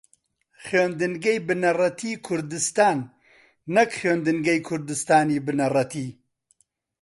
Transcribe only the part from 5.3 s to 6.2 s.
بنەڕەتی